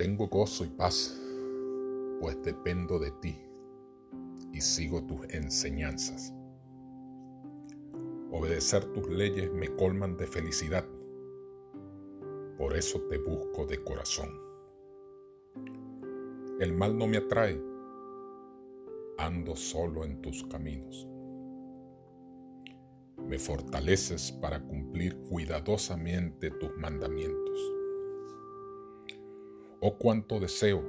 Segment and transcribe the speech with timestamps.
[0.00, 1.20] Tengo gozo y paz,
[2.22, 3.36] pues dependo de ti
[4.50, 6.32] y sigo tus enseñanzas.
[8.32, 10.86] Obedecer tus leyes me colman de felicidad,
[12.56, 14.30] por eso te busco de corazón.
[16.60, 17.62] El mal no me atrae,
[19.18, 21.06] ando solo en tus caminos.
[23.18, 27.49] Me fortaleces para cumplir cuidadosamente tus mandamientos.
[29.82, 30.84] Oh cuánto deseo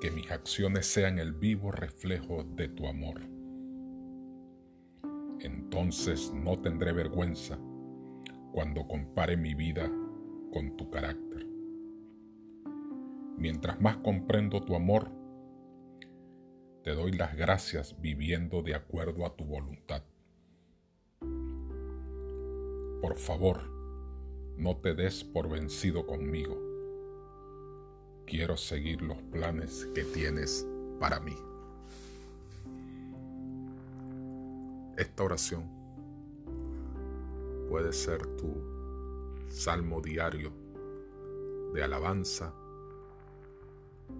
[0.00, 3.20] que mis acciones sean el vivo reflejo de tu amor.
[5.40, 7.56] Entonces no tendré vergüenza
[8.52, 9.88] cuando compare mi vida
[10.52, 11.46] con tu carácter.
[13.36, 15.08] Mientras más comprendo tu amor,
[16.82, 20.02] te doy las gracias viviendo de acuerdo a tu voluntad.
[23.00, 23.60] Por favor,
[24.56, 26.77] no te des por vencido conmigo.
[28.28, 30.66] Quiero seguir los planes que tienes
[31.00, 31.34] para mí.
[34.98, 35.64] Esta oración
[37.70, 38.54] puede ser tu
[39.48, 40.52] salmo diario
[41.72, 42.52] de alabanza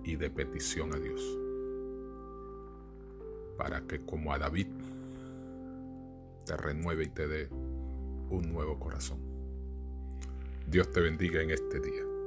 [0.04, 1.20] y de petición a Dios,
[3.58, 4.68] para que como a David
[6.46, 9.18] te renueve y te dé un nuevo corazón.
[10.66, 12.17] Dios te bendiga en este día.